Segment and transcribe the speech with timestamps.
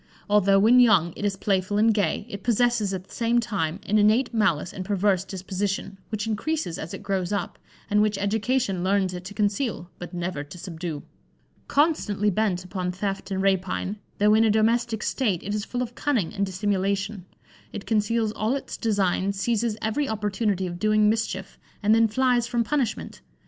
[0.27, 3.99] Although when young it is playful and gay, it possesses at the same time an
[3.99, 9.13] innate malice and perverse disposition, which increases as it grows up, and which education learns
[9.13, 11.03] it to conceal, but never to subdue.
[11.67, 15.93] Constantly bent upon theft and rapine, though in a domestic state, it is full of
[15.93, 17.27] cunning and dissimulation:
[17.71, 22.63] it conceals all its designs, seizes every opportunity of doing mischief, and then flies from
[22.63, 23.21] punishment.